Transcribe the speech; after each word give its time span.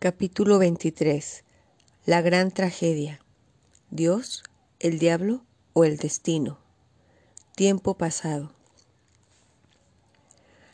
Capítulo 0.00 0.60
23 0.60 1.42
La 2.06 2.22
gran 2.22 2.52
tragedia 2.52 3.18
Dios, 3.90 4.44
el 4.78 5.00
diablo 5.00 5.42
o 5.72 5.82
el 5.82 5.96
destino 5.96 6.60
Tiempo 7.56 7.94
pasado 7.94 8.52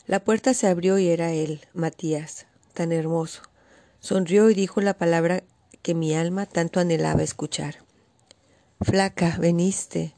La 0.05 0.23
puerta 0.23 0.53
se 0.53 0.67
abrió 0.67 0.99
y 0.99 1.07
era 1.07 1.31
él, 1.31 1.61
Matías, 1.73 2.45
tan 2.75 2.91
hermoso. 2.91 3.41
Sonrió 3.99 4.47
y 4.51 4.53
dijo 4.53 4.79
la 4.79 4.93
palabra 4.93 5.41
que 5.81 5.95
mi 5.95 6.13
alma 6.13 6.45
tanto 6.45 6.79
anhelaba 6.79 7.23
escuchar. 7.23 7.77
Flaca, 8.79 9.37
veniste. 9.39 10.13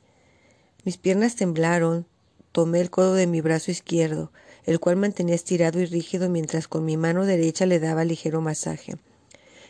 Mis 0.84 0.98
piernas 0.98 1.38
temblaron, 1.38 2.08
tomé 2.52 2.82
el 2.82 2.90
codo 2.90 3.14
de 3.14 3.26
mi 3.26 3.40
brazo 3.40 3.72
izquierdo, 3.72 4.34
el 4.68 4.80
cual 4.80 4.98
mantenía 4.98 5.34
estirado 5.34 5.80
y 5.80 5.86
rígido 5.86 6.30
mientras 6.30 6.68
con 6.68 6.86
mi 6.86 6.98
mano 6.98 7.26
derecha 7.26 7.66
le 7.66 7.80
daba 7.80 8.06
ligero 8.06 8.42
masaje. 8.42 8.98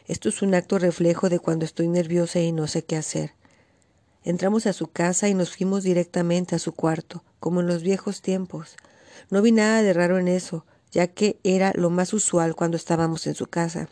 Esto 0.07 0.27
es 0.27 0.41
un 0.41 0.55
acto 0.55 0.79
reflejo 0.79 1.29
de 1.29 1.39
cuando 1.39 1.65
estoy 1.65 1.87
nerviosa 1.87 2.39
y 2.39 2.51
no 2.51 2.67
sé 2.67 2.83
qué 2.83 2.97
hacer. 2.97 3.31
Entramos 4.23 4.65
a 4.65 4.73
su 4.73 4.87
casa 4.87 5.29
y 5.29 5.35
nos 5.35 5.55
fuimos 5.55 5.83
directamente 5.83 6.55
a 6.55 6.59
su 6.59 6.73
cuarto, 6.73 7.23
como 7.39 7.61
en 7.61 7.67
los 7.67 7.83
viejos 7.83 8.21
tiempos. 8.21 8.75
No 9.29 9.41
vi 9.41 9.51
nada 9.51 9.83
de 9.83 9.93
raro 9.93 10.17
en 10.17 10.27
eso, 10.27 10.65
ya 10.91 11.07
que 11.07 11.37
era 11.43 11.73
lo 11.75 11.91
más 11.91 12.11
usual 12.13 12.55
cuando 12.55 12.75
estábamos 12.75 13.27
en 13.27 13.35
su 13.35 13.45
casa. 13.47 13.89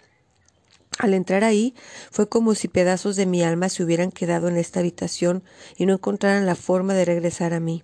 Al 0.98 1.14
entrar 1.14 1.44
ahí 1.44 1.76
fue 2.10 2.28
como 2.28 2.56
si 2.56 2.68
pedazos 2.68 3.16
de 3.16 3.28
mi 3.28 3.44
alma 3.44 3.70
se 3.70 3.84
hubieran 3.84 4.12
quedado 4.12 4.48
en 4.48 4.58
esta 4.58 4.80
habitación 4.80 5.44
y 5.78 5.86
no 5.86 5.94
encontraran 5.94 6.48
la 6.48 6.56
forma 6.56 6.96
de 6.96 7.06
regresar 7.06 7.54
a 7.54 7.60
mí. 7.60 7.84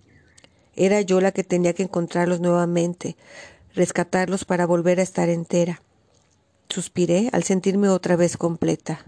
Era 0.75 1.01
yo 1.01 1.21
la 1.21 1.31
que 1.31 1.43
tenía 1.43 1.73
que 1.73 1.83
encontrarlos 1.83 2.39
nuevamente, 2.39 3.17
rescatarlos 3.73 4.45
para 4.45 4.65
volver 4.65 4.99
a 4.99 5.03
estar 5.03 5.29
entera. 5.29 5.81
Suspiré 6.69 7.29
al 7.33 7.43
sentirme 7.43 7.89
otra 7.89 8.15
vez 8.15 8.37
completa. 8.37 9.05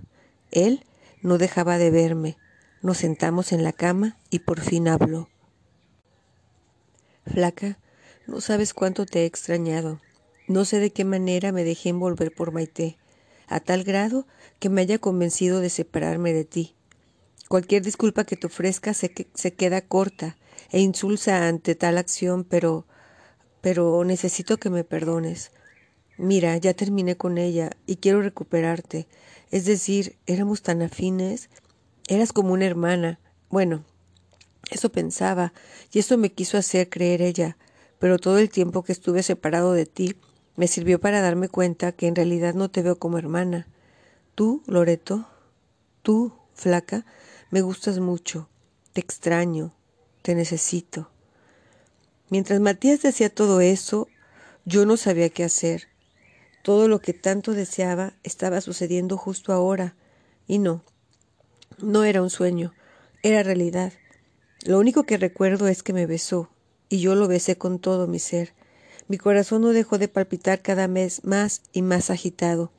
Él 0.52 0.86
no 1.22 1.38
dejaba 1.38 1.78
de 1.78 1.92
verme. 1.92 2.38
Nos 2.82 2.98
sentamos 2.98 3.54
en 3.54 3.64
la 3.64 3.72
cama 3.72 4.18
y 4.30 4.40
por 4.40 4.60
fin 4.60 4.90
habló. 4.90 5.30
Flaca, 7.26 7.80
no 8.28 8.42
sabes 8.42 8.74
cuánto 8.74 9.06
te 9.06 9.22
he 9.22 9.26
extrañado. 9.26 10.02
No 10.48 10.66
sé 10.66 10.80
de 10.80 10.92
qué 10.92 11.06
manera 11.06 11.54
me 11.54 11.64
dejé 11.64 11.90
envolver 11.90 12.34
por 12.34 12.52
Maite, 12.52 12.98
a 13.48 13.62
tal 13.62 13.86
grado 13.86 14.28
que 14.60 14.70
me 14.70 14.82
haya 14.82 15.00
convencido 15.00 15.62
de 15.62 15.70
separarme 15.70 16.34
de 16.34 16.44
ti. 16.44 16.76
Cualquier 17.54 17.84
disculpa 17.84 18.24
que 18.24 18.36
te 18.36 18.48
ofrezca 18.48 18.96
se, 18.96 19.14
se 19.36 19.54
queda 19.54 19.82
corta 19.82 20.38
e 20.72 20.80
insulsa 20.80 21.48
ante 21.48 21.76
tal 21.76 22.00
acción, 22.00 22.46
pero 22.46 22.88
pero 23.62 24.04
necesito 24.04 24.58
que 24.58 24.72
me 24.72 24.84
perdones. 24.84 25.52
Mira, 26.18 26.58
ya 26.58 26.74
terminé 26.74 27.16
con 27.16 27.38
ella 27.38 27.70
y 27.86 27.98
quiero 27.98 28.24
recuperarte. 28.24 29.06
Es 29.52 29.66
decir, 29.66 30.18
éramos 30.26 30.64
tan 30.64 30.82
afines. 30.82 31.52
Eras 32.08 32.34
como 32.34 32.54
una 32.54 32.66
hermana. 32.66 33.20
Bueno, 33.52 33.86
eso 34.72 34.92
pensaba, 34.92 35.54
y 35.92 36.00
eso 36.00 36.18
me 36.18 36.32
quiso 36.32 36.58
hacer 36.58 36.90
creer 36.90 37.22
ella, 37.22 37.56
pero 38.00 38.18
todo 38.18 38.40
el 38.40 38.50
tiempo 38.50 38.82
que 38.84 38.94
estuve 38.94 39.22
separado 39.22 39.74
de 39.74 39.86
ti 39.86 40.16
me 40.56 40.66
sirvió 40.66 41.00
para 41.00 41.22
darme 41.22 41.50
cuenta 41.50 41.92
que 41.92 42.08
en 42.08 42.16
realidad 42.16 42.56
no 42.56 42.72
te 42.72 42.82
veo 42.82 42.98
como 42.98 43.20
hermana. 43.20 43.68
Tú, 44.34 44.64
Loreto, 44.66 45.28
tú, 46.02 46.34
flaca, 46.56 47.06
me 47.54 47.62
gustas 47.62 48.00
mucho, 48.00 48.50
te 48.94 49.02
extraño, 49.02 49.76
te 50.24 50.34
necesito. 50.34 51.12
Mientras 52.32 52.60
Matías 52.60 53.04
decía 53.04 53.30
todo 53.30 53.62
eso, 53.62 54.08
yo 54.66 54.88
no 54.88 54.98
sabía 54.98 55.30
qué 55.30 55.44
hacer. 55.44 55.84
Todo 56.64 56.88
lo 56.88 57.00
que 57.00 57.14
tanto 57.14 57.54
deseaba 57.54 58.14
estaba 58.24 58.60
sucediendo 58.60 59.18
justo 59.18 59.54
ahora. 59.54 59.96
Y 60.48 60.58
no, 60.58 60.84
no 61.78 62.06
era 62.06 62.24
un 62.24 62.32
sueño, 62.32 62.74
era 63.22 63.44
realidad. 63.44 63.94
Lo 64.66 64.80
único 64.80 65.04
que 65.04 65.18
recuerdo 65.18 65.68
es 65.68 65.84
que 65.84 65.94
me 65.94 66.08
besó, 66.08 66.50
y 66.90 67.02
yo 67.02 67.14
lo 67.14 67.28
besé 67.28 67.56
con 67.56 67.78
todo 67.78 68.08
mi 68.08 68.18
ser. 68.18 68.56
Mi 69.08 69.20
corazón 69.20 69.62
no 69.62 69.74
dejó 69.74 70.00
de 70.00 70.08
palpitar 70.08 70.64
cada 70.64 70.88
vez 70.88 71.24
más 71.24 71.62
y 71.72 71.84
más 71.84 72.10
agitado. 72.10 72.72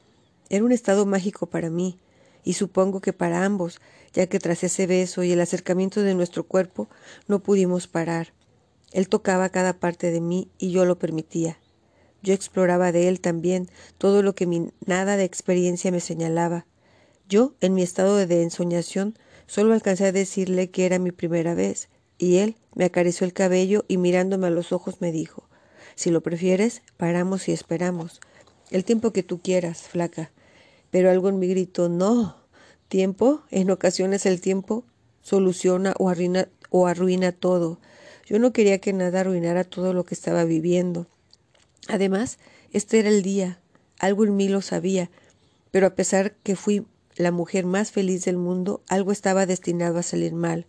Era 0.49 0.65
un 0.65 0.73
estado 0.73 1.07
mágico 1.07 1.47
para 1.47 1.71
mí, 1.71 2.01
y 2.43 2.55
supongo 2.55 3.01
que 3.01 3.13
para 3.13 3.45
ambos, 3.45 3.81
ya 4.15 4.27
que 4.27 4.39
tras 4.39 4.65
ese 4.65 4.87
beso 4.87 5.23
y 5.23 5.33
el 5.33 5.41
acercamiento 5.41 6.03
de 6.03 6.15
nuestro 6.15 6.45
cuerpo 6.45 6.89
no 7.27 7.41
pudimos 7.41 7.89
parar. 7.89 8.33
Él 8.93 9.09
tocaba 9.09 9.49
cada 9.49 9.75
parte 9.75 10.11
de 10.11 10.21
mí 10.21 10.49
y 10.57 10.71
yo 10.71 10.85
lo 10.85 10.99
permitía. 10.99 11.59
Yo 12.23 12.33
exploraba 12.33 12.93
de 12.93 13.09
él 13.09 13.21
también 13.21 13.69
todo 13.99 14.23
lo 14.23 14.35
que 14.35 14.47
mi 14.47 14.71
nada 14.87 15.17
de 15.17 15.25
experiencia 15.25 15.91
me 15.91 16.01
señalaba. 16.01 16.65
Yo, 17.29 17.55
en 17.61 17.75
mi 17.75 17.83
estado 17.83 18.17
de 18.17 18.43
ensoñación, 18.43 19.19
solo 19.47 19.75
alcancé 19.75 20.07
a 20.07 20.13
decirle 20.13 20.71
que 20.71 20.87
era 20.87 20.99
mi 20.99 21.11
primera 21.11 21.55
vez, 21.55 21.89
y 22.17 22.37
él 22.37 22.57
me 22.75 22.85
acarició 22.85 23.27
el 23.27 23.33
cabello 23.33 23.85
y 23.89 23.99
mirándome 23.99 24.47
a 24.47 24.51
los 24.51 24.73
ojos 24.73 25.01
me 25.01 25.11
dijo 25.11 25.49
Si 25.97 26.11
lo 26.11 26.23
prefieres, 26.23 26.83
paramos 26.97 27.49
y 27.49 27.53
esperamos. 27.53 28.21
El 28.71 28.85
tiempo 28.85 29.13
que 29.13 29.23
tú 29.23 29.41
quieras, 29.43 29.83
flaca. 29.83 30.31
Pero 30.91 31.11
algo 31.11 31.29
en 31.29 31.39
mí 31.39 31.49
gritó 31.49 31.89
No. 31.89 32.44
Tiempo, 32.95 33.43
en 33.51 33.73
ocasiones 33.73 34.25
el 34.25 34.41
tiempo 34.41 34.85
soluciona 35.21 35.95
o 35.99 36.11
arruina, 36.11 36.47
o 36.71 36.87
arruina 36.87 37.33
todo. 37.33 37.81
Yo 38.25 38.39
no 38.39 38.53
quería 38.53 38.79
que 38.79 38.93
nada 38.93 39.19
arruinara 39.19 39.65
todo 39.65 39.93
lo 39.93 40.05
que 40.05 40.15
estaba 40.15 40.45
viviendo. 40.45 41.09
Además, 41.89 42.39
este 42.73 43.01
era 43.01 43.09
el 43.09 43.23
día, 43.23 43.59
algo 43.99 44.25
en 44.25 44.37
mí 44.37 44.47
lo 44.47 44.63
sabía, 44.63 45.11
pero 45.73 45.89
a 45.89 45.97
pesar 45.97 46.37
que 46.45 46.55
fui 46.55 46.87
la 47.17 47.33
mujer 47.33 47.67
más 47.67 47.91
feliz 47.91 48.27
del 48.27 48.37
mundo, 48.37 48.81
algo 48.87 49.11
estaba 49.11 49.45
destinado 49.45 49.99
a 49.99 50.05
salir 50.05 50.33
mal. 50.33 50.65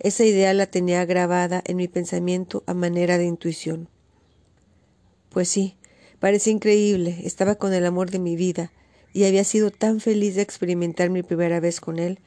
Esa 0.00 0.24
idea 0.24 0.52
la 0.54 0.66
tenía 0.66 1.04
grabada 1.04 1.62
en 1.64 1.76
mi 1.76 1.86
pensamiento 1.86 2.64
a 2.66 2.74
manera 2.74 3.18
de 3.18 3.26
intuición. 3.26 3.88
Pues 5.28 5.48
sí, 5.48 5.76
parece 6.18 6.50
increíble, 6.50 7.20
estaba 7.22 7.54
con 7.54 7.72
el 7.72 7.86
amor 7.86 8.10
de 8.10 8.18
mi 8.18 8.34
vida, 8.34 8.72
y 9.12 9.24
había 9.24 9.44
sido 9.44 9.70
tan 9.70 10.00
feliz 10.00 10.34
de 10.34 10.42
experimentar 10.42 11.10
mi 11.10 11.22
primera 11.22 11.60
vez 11.60 11.80
con 11.80 11.98
él, 11.98 12.18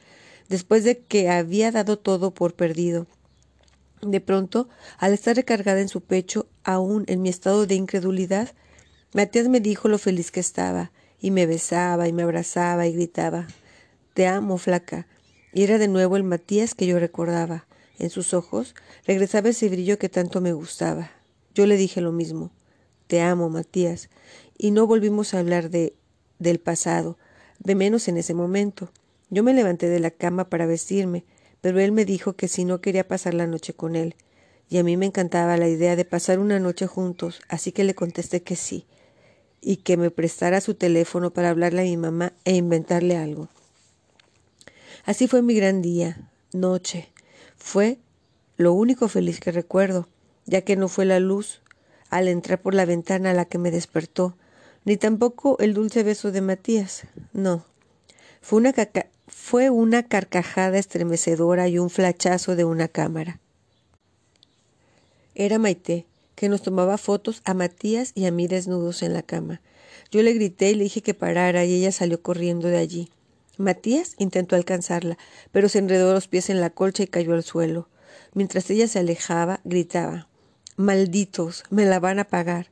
después 0.48 0.84
de 0.84 0.98
que 0.98 1.28
había 1.28 1.72
dado 1.72 1.98
todo 1.98 2.32
por 2.32 2.54
perdido. 2.54 3.06
De 4.02 4.20
pronto, 4.20 4.68
al 4.98 5.12
estar 5.12 5.36
recargada 5.36 5.80
en 5.80 5.88
su 5.88 6.00
pecho, 6.00 6.46
aún 6.64 7.04
en 7.08 7.22
mi 7.22 7.28
estado 7.28 7.66
de 7.66 7.74
incredulidad, 7.74 8.52
Matías 9.14 9.48
me 9.48 9.60
dijo 9.60 9.88
lo 9.88 9.98
feliz 9.98 10.30
que 10.30 10.40
estaba, 10.40 10.92
y 11.20 11.30
me 11.30 11.46
besaba 11.46 12.08
y 12.08 12.12
me 12.12 12.22
abrazaba 12.22 12.86
y 12.86 12.92
gritaba 12.92 13.46
Te 14.14 14.26
amo, 14.26 14.58
flaca. 14.58 15.06
Y 15.52 15.62
era 15.62 15.78
de 15.78 15.88
nuevo 15.88 16.16
el 16.16 16.22
Matías 16.22 16.74
que 16.74 16.86
yo 16.86 16.98
recordaba. 16.98 17.66
En 17.98 18.10
sus 18.10 18.34
ojos 18.34 18.74
regresaba 19.06 19.48
ese 19.48 19.70
brillo 19.70 19.98
que 19.98 20.10
tanto 20.10 20.42
me 20.42 20.52
gustaba. 20.52 21.10
Yo 21.54 21.64
le 21.64 21.78
dije 21.78 22.02
lo 22.02 22.12
mismo. 22.12 22.50
Te 23.06 23.22
amo, 23.22 23.48
Matías. 23.48 24.10
Y 24.58 24.70
no 24.70 24.86
volvimos 24.86 25.32
a 25.32 25.38
hablar 25.38 25.70
de 25.70 25.96
del 26.38 26.58
pasado, 26.58 27.18
de 27.58 27.74
menos 27.74 28.08
en 28.08 28.16
ese 28.16 28.34
momento. 28.34 28.90
Yo 29.30 29.42
me 29.42 29.54
levanté 29.54 29.88
de 29.88 30.00
la 30.00 30.10
cama 30.10 30.48
para 30.48 30.66
vestirme, 30.66 31.24
pero 31.60 31.80
él 31.80 31.92
me 31.92 32.04
dijo 32.04 32.34
que 32.34 32.48
si 32.48 32.64
no 32.64 32.80
quería 32.80 33.08
pasar 33.08 33.34
la 33.34 33.46
noche 33.46 33.74
con 33.74 33.96
él, 33.96 34.14
y 34.68 34.78
a 34.78 34.84
mí 34.84 34.96
me 34.96 35.06
encantaba 35.06 35.56
la 35.56 35.68
idea 35.68 35.96
de 35.96 36.04
pasar 36.04 36.38
una 36.38 36.58
noche 36.58 36.86
juntos, 36.86 37.40
así 37.48 37.72
que 37.72 37.84
le 37.84 37.94
contesté 37.94 38.42
que 38.42 38.56
sí, 38.56 38.86
y 39.60 39.78
que 39.78 39.96
me 39.96 40.10
prestara 40.10 40.60
su 40.60 40.74
teléfono 40.74 41.32
para 41.32 41.50
hablarle 41.50 41.80
a 41.82 41.84
mi 41.84 41.96
mamá 41.96 42.32
e 42.44 42.54
inventarle 42.54 43.16
algo. 43.16 43.48
Así 45.04 45.28
fue 45.28 45.42
mi 45.42 45.54
gran 45.54 45.82
día, 45.82 46.30
noche. 46.52 47.08
Fue 47.56 47.98
lo 48.56 48.72
único 48.72 49.08
feliz 49.08 49.40
que 49.40 49.52
recuerdo, 49.52 50.08
ya 50.46 50.62
que 50.62 50.76
no 50.76 50.88
fue 50.88 51.04
la 51.04 51.20
luz 51.20 51.62
al 52.10 52.28
entrar 52.28 52.60
por 52.60 52.74
la 52.74 52.84
ventana 52.84 53.32
la 53.32 53.44
que 53.44 53.58
me 53.58 53.70
despertó, 53.70 54.36
ni 54.86 54.96
tampoco 54.96 55.58
el 55.58 55.74
dulce 55.74 56.04
beso 56.04 56.30
de 56.30 56.40
Matías, 56.40 57.02
no. 57.32 57.64
Fue 58.40 58.60
una, 58.60 58.72
fue 59.26 59.68
una 59.68 60.04
carcajada 60.04 60.78
estremecedora 60.78 61.66
y 61.66 61.80
un 61.80 61.90
flachazo 61.90 62.54
de 62.54 62.64
una 62.64 62.86
cámara. 62.86 63.40
Era 65.34 65.58
Maite, 65.58 66.06
que 66.36 66.48
nos 66.48 66.62
tomaba 66.62 66.98
fotos 66.98 67.42
a 67.44 67.52
Matías 67.52 68.12
y 68.14 68.26
a 68.26 68.30
mí 68.30 68.46
desnudos 68.46 69.02
en 69.02 69.12
la 69.12 69.22
cama. 69.22 69.60
Yo 70.12 70.22
le 70.22 70.32
grité 70.34 70.70
y 70.70 70.76
le 70.76 70.84
dije 70.84 71.02
que 71.02 71.14
parara 71.14 71.64
y 71.64 71.74
ella 71.74 71.90
salió 71.90 72.22
corriendo 72.22 72.68
de 72.68 72.78
allí. 72.78 73.10
Matías 73.58 74.14
intentó 74.18 74.54
alcanzarla, 74.54 75.18
pero 75.50 75.68
se 75.68 75.80
enredó 75.80 76.12
los 76.12 76.28
pies 76.28 76.48
en 76.48 76.60
la 76.60 76.70
colcha 76.70 77.02
y 77.02 77.08
cayó 77.08 77.34
al 77.34 77.42
suelo. 77.42 77.88
Mientras 78.34 78.70
ella 78.70 78.86
se 78.86 79.00
alejaba, 79.00 79.60
gritaba 79.64 80.28
Malditos, 80.76 81.64
me 81.70 81.86
la 81.86 81.98
van 81.98 82.20
a 82.20 82.28
pagar. 82.28 82.68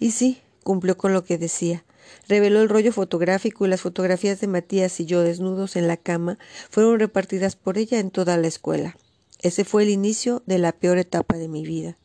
Y 0.00 0.10
sí, 0.10 0.40
cumplió 0.64 0.96
con 0.96 1.12
lo 1.12 1.22
que 1.22 1.38
decía. 1.38 1.84
Reveló 2.28 2.60
el 2.60 2.68
rollo 2.68 2.92
fotográfico 2.92 3.64
y 3.64 3.68
las 3.68 3.82
fotografías 3.82 4.40
de 4.40 4.48
Matías 4.48 4.98
y 4.98 5.06
yo 5.06 5.22
desnudos 5.22 5.76
en 5.76 5.86
la 5.86 5.96
cama 5.96 6.38
fueron 6.70 6.98
repartidas 6.98 7.54
por 7.54 7.78
ella 7.78 8.00
en 8.00 8.10
toda 8.10 8.36
la 8.36 8.48
escuela. 8.48 8.96
Ese 9.40 9.64
fue 9.64 9.84
el 9.84 9.90
inicio 9.90 10.42
de 10.46 10.58
la 10.58 10.72
peor 10.72 10.98
etapa 10.98 11.36
de 11.36 11.48
mi 11.48 11.64
vida. 11.64 11.96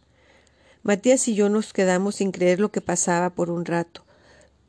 Matías 0.83 1.27
y 1.27 1.35
yo 1.35 1.49
nos 1.49 1.73
quedamos 1.73 2.15
sin 2.15 2.31
creer 2.31 2.59
lo 2.59 2.71
que 2.71 2.81
pasaba 2.81 3.31
por 3.31 3.49
un 3.49 3.65
rato. 3.65 4.03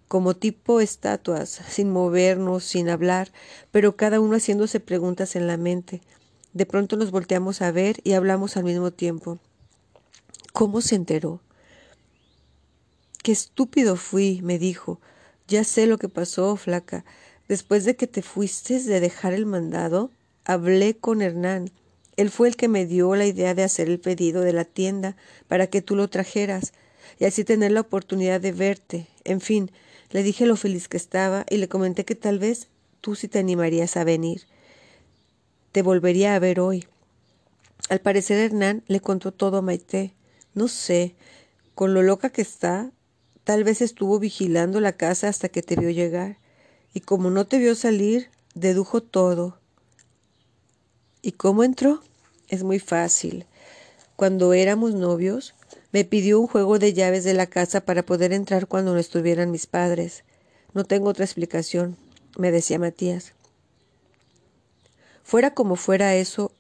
como 0.09 0.35
tipo 0.35 0.81
estatuas, 0.81 1.61
sin 1.69 1.89
movernos, 1.93 2.65
sin 2.65 2.89
hablar, 2.89 3.31
pero 3.71 3.95
cada 3.95 4.19
uno 4.19 4.37
haciéndose 4.37 4.81
preguntas 4.81 5.37
en 5.37 5.47
la 5.47 5.57
mente. 5.57 6.01
De 6.53 6.67
pronto 6.67 6.97
nos 6.97 7.13
volteamos 7.13 7.63
a 7.63 7.71
ver 7.71 8.01
y 8.03 8.15
hablamos 8.15 8.57
al 8.57 8.65
mismo 8.65 8.91
tiempo. 8.91 9.39
¿Cómo 10.53 10.81
se 10.81 10.97
enteró? 10.97 11.41
Qué 13.23 13.33
estúpido 13.33 13.97
fui, 13.97 14.41
me 14.43 14.59
dijo. 14.59 14.99
Ya 15.47 15.65
sé 15.65 15.87
lo 15.87 15.99
que 15.99 16.09
pasó, 16.09 16.57
flaca. 16.57 17.05
Después 17.49 17.85
de 17.85 17.95
que 17.95 18.07
te 18.07 18.23
fuiste 18.23 18.81
de 18.81 19.01
dejar 19.01 19.35
el 19.35 19.45
mandado, 19.45 20.11
hablé 20.45 20.97
con 20.97 21.21
Hernán. 21.21 21.71
Él 22.17 22.31
fue 22.31 22.49
el 22.49 22.57
que 22.57 22.69
me 22.69 22.87
dio 22.87 23.15
la 23.17 23.27
idea 23.27 23.55
de 23.55 23.63
hacer 23.63 23.89
el 23.89 24.01
pedido 24.01 24.41
de 24.41 24.55
la 24.55 24.65
tienda 24.65 25.17
para 25.49 25.67
que 25.67 25.83
tú 25.83 25.97
lo 25.97 26.09
trajeras 26.09 26.73
y 27.19 27.27
así 27.27 27.45
tener 27.45 27.73
la 27.73 27.81
oportunidad 27.81 28.41
de 28.41 28.53
verte. 28.53 29.07
En 29.25 29.43
fin, 29.43 29.71
le 30.11 30.23
dije 30.23 30.47
lo 30.47 30.57
feliz 30.57 30.89
que 30.89 30.97
estaba 30.97 31.45
y 31.51 31.59
le 31.59 31.69
comenté 31.69 32.05
que 32.07 32.15
tal 32.15 32.39
vez 32.39 32.69
tú 33.03 33.15
sí 33.17 33.29
te 33.29 33.39
animarías 33.39 33.97
a 33.97 34.05
venir. 34.05 34.43
Te 35.73 35.83
volvería 35.83 36.35
a 36.35 36.39
ver 36.39 36.59
hoy. 36.59 36.87
Al 37.91 38.01
parecer 38.01 38.39
Hernán 38.39 38.83
le 38.87 39.01
contó 39.01 39.33
todo 39.33 39.59
a 39.59 39.63
Maite. 39.63 40.15
No 40.55 40.69
sé, 40.69 41.15
con 41.75 41.93
lo 41.93 42.03
loca 42.03 42.31
que 42.31 42.43
está, 42.43 42.93
tal 43.51 43.65
vez 43.65 43.83
estuvo 43.83 44.21
vigilando 44.21 44.79
la 44.79 44.93
casa 44.93 45.27
hasta 45.27 45.49
que 45.49 45.61
te 45.61 45.75
vio 45.75 45.91
llegar. 45.91 46.39
Y 46.95 47.01
como 47.01 47.31
no 47.31 47.49
te 47.49 47.59
vio 47.59 47.75
salir, 47.75 48.31
dedujo 48.55 49.03
todo. 49.03 49.59
¿Y 51.21 51.33
cómo 51.33 51.65
entró? 51.65 52.01
Es 52.47 52.63
muy 52.63 52.79
fácil. 52.79 53.47
Cuando 54.15 54.53
éramos 54.53 54.95
novios, 54.95 55.57
me 55.91 56.05
pidió 56.05 56.39
un 56.39 56.47
juego 56.47 56.79
de 56.79 56.93
llaves 56.93 57.25
de 57.25 57.35
la 57.35 57.49
casa 57.49 57.81
para 57.81 58.07
poder 58.07 58.33
entrar 58.33 58.69
cuando 58.69 58.93
no 58.93 59.01
estuvieran 59.01 59.51
mis 59.51 59.67
padres. 59.67 60.23
No 60.73 60.85
tengo 60.85 61.09
otra 61.09 61.25
explicación, 61.25 61.97
me 62.39 62.53
decía 62.53 62.79
Matías. 62.79 63.33
Fuera 65.25 65.55
como 65.55 65.75
fuera 65.75 66.15
eso, 66.15 66.53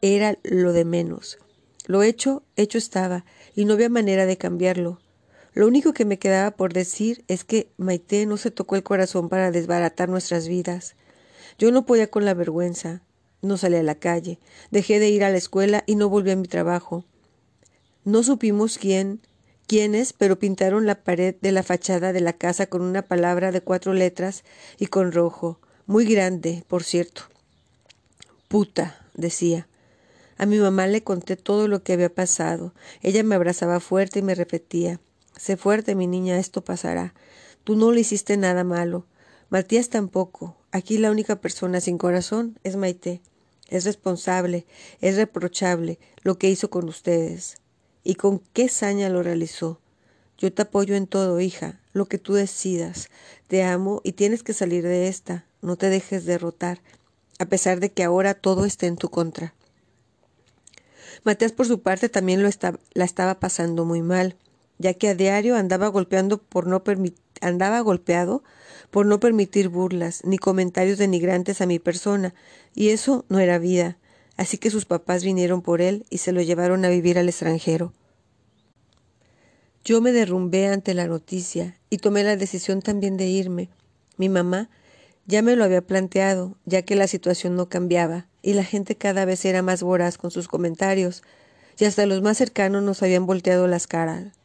era 0.00 0.38
lo 0.42 0.72
de 0.72 0.86
menos. 0.86 1.36
Lo 1.84 2.02
hecho, 2.02 2.44
hecho 2.56 2.78
estaba, 2.78 3.26
y 3.54 3.66
no 3.66 3.74
había 3.74 3.90
manera 3.90 4.24
de 4.24 4.38
cambiarlo. 4.38 5.00
Lo 5.56 5.66
único 5.66 5.94
que 5.94 6.04
me 6.04 6.18
quedaba 6.18 6.50
por 6.50 6.74
decir 6.74 7.24
es 7.28 7.42
que 7.42 7.70
Maite 7.78 8.26
no 8.26 8.36
se 8.36 8.50
tocó 8.50 8.76
el 8.76 8.82
corazón 8.82 9.30
para 9.30 9.50
desbaratar 9.50 10.10
nuestras 10.10 10.48
vidas. 10.48 10.96
Yo 11.58 11.72
no 11.72 11.86
podía 11.86 12.10
con 12.10 12.26
la 12.26 12.34
vergüenza. 12.34 13.00
No 13.40 13.56
salí 13.56 13.76
a 13.76 13.82
la 13.82 13.94
calle, 13.94 14.38
dejé 14.70 14.98
de 14.98 15.08
ir 15.08 15.24
a 15.24 15.30
la 15.30 15.38
escuela 15.38 15.82
y 15.86 15.94
no 15.94 16.10
volví 16.10 16.30
a 16.30 16.36
mi 16.36 16.46
trabajo. 16.46 17.06
No 18.04 18.22
supimos 18.22 18.76
quién, 18.76 19.22
quiénes, 19.66 20.12
pero 20.12 20.38
pintaron 20.38 20.84
la 20.84 21.02
pared 21.02 21.34
de 21.40 21.52
la 21.52 21.62
fachada 21.62 22.12
de 22.12 22.20
la 22.20 22.34
casa 22.34 22.66
con 22.66 22.82
una 22.82 23.00
palabra 23.00 23.50
de 23.50 23.62
cuatro 23.62 23.94
letras 23.94 24.44
y 24.78 24.88
con 24.88 25.10
rojo, 25.10 25.58
muy 25.86 26.04
grande, 26.04 26.64
por 26.68 26.84
cierto. 26.84 27.22
Puta, 28.48 29.06
decía. 29.14 29.68
A 30.36 30.44
mi 30.44 30.58
mamá 30.58 30.86
le 30.86 31.02
conté 31.02 31.36
todo 31.36 31.66
lo 31.66 31.82
que 31.82 31.94
había 31.94 32.14
pasado. 32.14 32.74
Ella 33.00 33.22
me 33.22 33.36
abrazaba 33.36 33.80
fuerte 33.80 34.18
y 34.18 34.22
me 34.22 34.34
repetía 34.34 35.00
Sé 35.36 35.56
fuerte, 35.56 35.94
mi 35.94 36.06
niña, 36.06 36.38
esto 36.38 36.64
pasará. 36.64 37.14
Tú 37.64 37.76
no 37.76 37.92
le 37.92 38.00
hiciste 38.00 38.36
nada 38.36 38.64
malo. 38.64 39.06
Matías 39.50 39.90
tampoco. 39.90 40.56
Aquí 40.72 40.98
la 40.98 41.10
única 41.10 41.40
persona 41.40 41.80
sin 41.80 41.98
corazón 41.98 42.58
es 42.64 42.76
Maite. 42.76 43.20
Es 43.68 43.84
responsable, 43.84 44.66
es 45.00 45.16
reprochable 45.16 45.98
lo 46.22 46.38
que 46.38 46.48
hizo 46.48 46.70
con 46.70 46.88
ustedes. 46.88 47.56
¿Y 48.04 48.14
con 48.14 48.38
qué 48.52 48.68
saña 48.68 49.08
lo 49.08 49.22
realizó? 49.22 49.80
Yo 50.38 50.52
te 50.52 50.62
apoyo 50.62 50.94
en 50.94 51.06
todo, 51.06 51.40
hija, 51.40 51.80
lo 51.92 52.06
que 52.06 52.18
tú 52.18 52.34
decidas. 52.34 53.08
Te 53.48 53.64
amo 53.64 54.00
y 54.04 54.12
tienes 54.12 54.42
que 54.42 54.52
salir 54.52 54.84
de 54.84 55.08
esta. 55.08 55.46
No 55.62 55.76
te 55.76 55.90
dejes 55.90 56.24
derrotar, 56.24 56.80
a 57.38 57.46
pesar 57.46 57.80
de 57.80 57.90
que 57.90 58.04
ahora 58.04 58.34
todo 58.34 58.64
esté 58.64 58.86
en 58.86 58.96
tu 58.96 59.08
contra. 59.10 59.54
Matías, 61.24 61.52
por 61.52 61.66
su 61.66 61.82
parte, 61.82 62.08
también 62.08 62.42
la 62.42 63.04
estaba 63.04 63.40
pasando 63.40 63.84
muy 63.84 64.02
mal, 64.02 64.36
ya 64.78 64.94
que 64.94 65.08
a 65.08 65.14
diario 65.14 65.56
andaba 65.56 65.88
golpeando 65.88 66.38
por 66.38 66.66
no 66.66 66.82
andaba 67.40 67.80
golpeado 67.80 68.42
por 68.90 69.06
no 69.06 69.20
permitir 69.20 69.68
burlas 69.68 70.22
ni 70.24 70.38
comentarios 70.38 70.98
denigrantes 70.98 71.60
a 71.60 71.66
mi 71.66 71.78
persona, 71.78 72.34
y 72.74 72.90
eso 72.90 73.24
no 73.28 73.38
era 73.38 73.58
vida, 73.58 73.98
así 74.36 74.58
que 74.58 74.70
sus 74.70 74.84
papás 74.84 75.24
vinieron 75.24 75.62
por 75.62 75.80
él 75.80 76.06
y 76.10 76.18
se 76.18 76.32
lo 76.32 76.40
llevaron 76.40 76.84
a 76.84 76.88
vivir 76.88 77.18
al 77.18 77.28
extranjero. 77.28 77.92
Yo 79.84 80.00
me 80.00 80.12
derrumbé 80.12 80.66
ante 80.66 80.94
la 80.94 81.06
noticia 81.06 81.78
y 81.90 81.98
tomé 81.98 82.24
la 82.24 82.36
decisión 82.36 82.82
también 82.82 83.16
de 83.16 83.26
irme. 83.26 83.68
Mi 84.16 84.28
mamá 84.28 84.68
ya 85.26 85.42
me 85.42 85.56
lo 85.56 85.64
había 85.64 85.82
planteado, 85.82 86.56
ya 86.64 86.82
que 86.82 86.96
la 86.96 87.06
situación 87.06 87.54
no 87.54 87.68
cambiaba 87.68 88.26
y 88.42 88.54
la 88.54 88.64
gente 88.64 88.96
cada 88.96 89.24
vez 89.24 89.44
era 89.44 89.62
más 89.62 89.82
voraz 89.82 90.18
con 90.18 90.30
sus 90.30 90.48
comentarios, 90.48 91.22
y 91.78 91.84
hasta 91.84 92.06
los 92.06 92.22
más 92.22 92.38
cercanos 92.38 92.82
nos 92.82 93.02
habían 93.02 93.26
volteado 93.26 93.66
las 93.66 93.86
caras. 93.86 94.35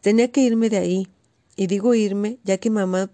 Tenía 0.00 0.30
que 0.30 0.40
irme 0.40 0.70
de 0.70 0.78
ahí, 0.78 1.08
y 1.56 1.66
digo 1.66 1.94
irme 1.94 2.38
ya 2.44 2.58
que 2.58 2.70
mamá 2.70 3.10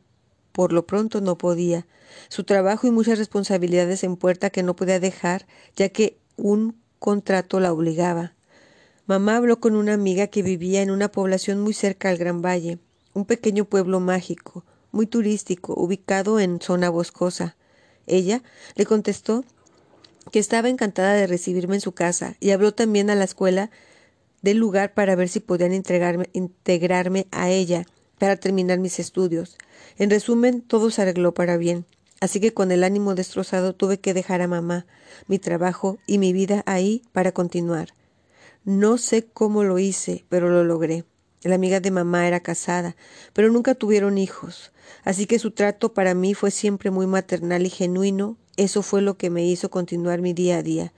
por 0.53 0.73
lo 0.73 0.87
pronto 0.87 1.21
no 1.21 1.37
podía. 1.37 1.87
Su 2.29 2.45
trabajo 2.45 2.87
y 2.87 2.91
muchas 2.91 3.19
responsabilidades 3.19 4.05
en 4.05 4.17
puerta 4.17 4.51
que 4.51 4.63
no 4.63 4.77
podía 4.77 5.01
dejar, 5.01 5.47
ya 5.75 5.89
que 5.89 6.19
un 6.37 6.77
contrato 6.99 7.61
la 7.61 7.73
obligaba. 7.73 8.35
Mamá 9.07 9.37
habló 9.37 9.61
con 9.61 9.77
una 9.77 9.95
amiga 9.95 10.29
que 10.29 10.43
vivía 10.43 10.83
en 10.83 10.91
una 10.91 11.11
población 11.11 11.61
muy 11.61 11.75
cerca 11.75 12.09
al 12.09 12.17
Gran 12.17 12.41
Valle, 12.43 12.79
un 13.15 13.25
pequeño 13.25 13.65
pueblo 13.65 14.01
mágico, 14.01 14.65
muy 14.93 15.07
turístico, 15.07 15.75
ubicado 15.75 16.41
en 16.41 16.61
zona 16.61 16.89
boscosa. 16.89 17.57
Ella 18.07 18.43
le 18.75 18.87
contestó 18.87 19.45
que 20.33 20.39
estaba 20.39 20.69
encantada 20.69 21.15
de 21.15 21.27
recibirme 21.27 21.77
en 21.77 21.81
su 21.81 21.93
casa 21.93 22.37
y 22.41 22.51
habló 22.51 22.73
también 22.73 23.11
a 23.11 23.15
la 23.15 23.25
escuela 23.25 23.71
del 24.47 24.59
lugar 24.59 24.95
para 24.95 25.17
ver 25.17 25.29
si 25.29 25.41
podían 25.41 25.73
integrarme 25.73 27.27
a 27.33 27.51
ella 27.51 27.85
para 28.17 28.37
terminar 28.37 28.79
mis 28.79 29.01
estudios. 29.01 29.59
En 29.99 30.09
resumen, 30.09 30.61
todo 30.61 30.91
se 30.91 31.03
arregló 31.03 31.35
para 31.35 31.57
bien. 31.57 31.85
Así 32.21 32.39
que 32.39 32.55
con 32.55 32.71
el 32.71 32.85
ánimo 32.85 33.17
destrozado 33.17 33.75
tuve 33.75 33.99
que 33.99 34.15
dejar 34.15 34.43
a 34.43 34.47
mamá, 34.47 34.87
mi 35.27 35.41
trabajo 35.41 35.99
y 36.07 36.19
mi 36.19 36.33
vida 36.33 36.63
ahí 36.65 37.03
para 37.13 37.33
continuar. 37.33 37.89
No 38.65 38.99
sé 38.99 39.27
cómo 39.27 39.65
lo 39.65 39.81
hice, 39.81 40.25
pero 40.29 40.49
lo 40.49 40.63
logré. 40.63 41.05
La 41.43 41.57
amiga 41.57 41.81
de 41.81 41.91
mamá 41.91 42.29
era 42.29 42.39
casada, 42.39 42.95
pero 43.33 43.51
nunca 43.51 43.75
tuvieron 43.75 44.17
hijos, 44.17 44.73
así 45.05 45.27
que 45.27 45.41
su 45.41 45.51
trato 45.51 45.93
para 45.93 46.15
mí 46.15 46.35
fue 46.35 46.53
siempre 46.53 46.91
muy 46.93 47.09
maternal 47.09 47.67
y 47.67 47.71
genuino. 47.71 48.37
Eso 48.57 48.83
fue 48.83 49.03
lo 49.03 49.17
que 49.19 49.29
me 49.29 49.45
hizo 49.45 49.71
continuar 49.71 50.21
mi 50.21 50.33
día 50.33 50.59
a 50.59 50.63
día. 50.63 50.93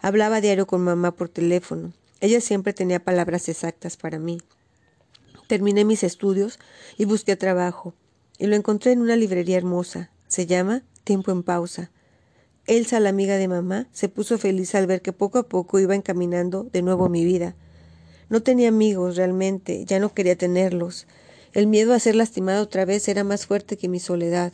Hablaba 0.00 0.40
diario 0.40 0.66
con 0.66 0.82
mamá 0.82 1.12
por 1.12 1.28
teléfono. 1.28 1.92
Ella 2.22 2.40
siempre 2.40 2.72
tenía 2.72 3.02
palabras 3.02 3.48
exactas 3.48 3.96
para 3.96 4.20
mí. 4.20 4.38
Terminé 5.48 5.84
mis 5.84 6.04
estudios 6.04 6.60
y 6.96 7.04
busqué 7.04 7.34
trabajo, 7.34 7.94
y 8.38 8.46
lo 8.46 8.54
encontré 8.54 8.92
en 8.92 9.00
una 9.00 9.16
librería 9.16 9.56
hermosa. 9.56 10.12
Se 10.28 10.46
llama 10.46 10.84
Tiempo 11.02 11.32
en 11.32 11.42
Pausa. 11.42 11.90
Elsa, 12.68 13.00
la 13.00 13.08
amiga 13.08 13.38
de 13.38 13.48
mamá, 13.48 13.88
se 13.90 14.08
puso 14.08 14.38
feliz 14.38 14.72
al 14.76 14.86
ver 14.86 15.02
que 15.02 15.12
poco 15.12 15.40
a 15.40 15.48
poco 15.48 15.80
iba 15.80 15.96
encaminando 15.96 16.68
de 16.72 16.82
nuevo 16.82 17.08
mi 17.08 17.24
vida. 17.24 17.56
No 18.28 18.40
tenía 18.40 18.68
amigos 18.68 19.16
realmente, 19.16 19.84
ya 19.84 19.98
no 19.98 20.14
quería 20.14 20.38
tenerlos. 20.38 21.08
El 21.52 21.66
miedo 21.66 21.92
a 21.92 21.98
ser 21.98 22.14
lastimada 22.14 22.62
otra 22.62 22.84
vez 22.84 23.08
era 23.08 23.24
más 23.24 23.46
fuerte 23.46 23.76
que 23.76 23.88
mi 23.88 23.98
soledad. 23.98 24.52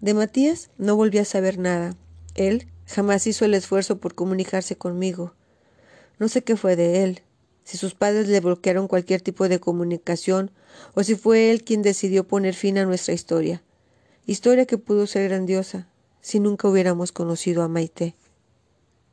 De 0.00 0.12
Matías 0.12 0.70
no 0.76 0.96
volví 0.96 1.18
a 1.18 1.24
saber 1.24 1.56
nada. 1.56 1.94
Él 2.34 2.66
jamás 2.84 3.28
hizo 3.28 3.44
el 3.44 3.54
esfuerzo 3.54 3.98
por 3.98 4.16
comunicarse 4.16 4.74
conmigo. 4.74 5.34
No 6.18 6.28
sé 6.28 6.42
qué 6.42 6.56
fue 6.56 6.76
de 6.76 7.02
él 7.02 7.22
si 7.66 7.76
sus 7.76 7.94
padres 7.94 8.28
le 8.28 8.38
bloquearon 8.38 8.86
cualquier 8.86 9.20
tipo 9.20 9.48
de 9.48 9.58
comunicación 9.58 10.52
o 10.94 11.02
si 11.02 11.16
fue 11.16 11.50
él 11.50 11.64
quien 11.64 11.82
decidió 11.82 12.22
poner 12.24 12.54
fin 12.54 12.78
a 12.78 12.84
nuestra 12.84 13.12
historia. 13.12 13.62
Historia 14.24 14.66
que 14.66 14.78
pudo 14.78 15.08
ser 15.08 15.28
grandiosa 15.28 15.88
si 16.20 16.38
nunca 16.38 16.68
hubiéramos 16.68 17.10
conocido 17.10 17.64
a 17.64 17.68
Maite. 17.68 18.14